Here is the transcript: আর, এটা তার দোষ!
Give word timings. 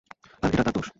আর, 0.43 0.49
এটা 0.53 0.63
তার 0.63 0.73
দোষ! 0.73 0.87